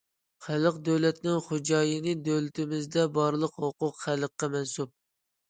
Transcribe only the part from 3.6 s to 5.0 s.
ھوقۇق خەلققە مەنسۇپ.